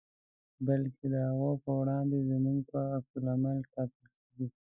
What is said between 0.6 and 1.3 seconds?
بلکې د